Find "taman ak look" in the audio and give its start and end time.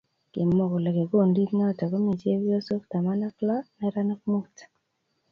2.91-3.65